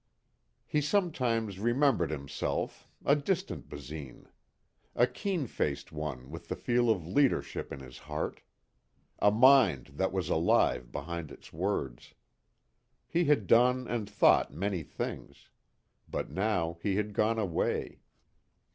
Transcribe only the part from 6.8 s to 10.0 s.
of leadership in his heart. A mind